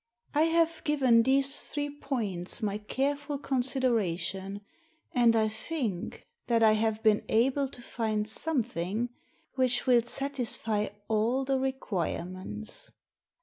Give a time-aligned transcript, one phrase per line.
[0.33, 4.61] I have given these three points my careful consideration,
[5.11, 9.09] and I think that I have been able to find something
[9.53, 12.89] which will satisfy all the requirements.